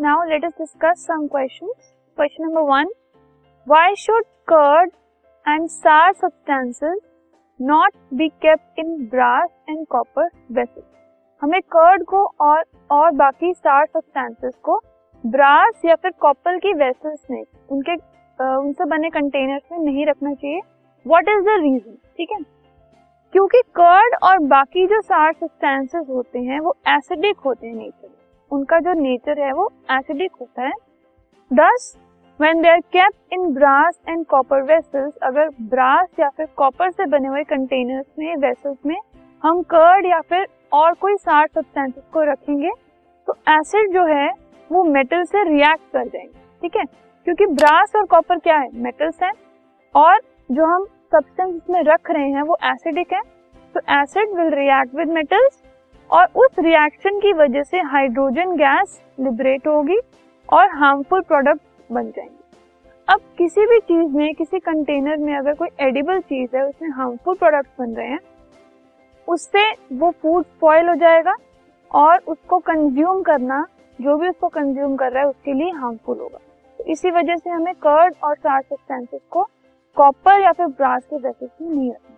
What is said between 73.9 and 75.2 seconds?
जो भी उसको कंज्यूम कर